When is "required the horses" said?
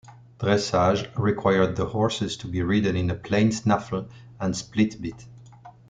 1.15-2.35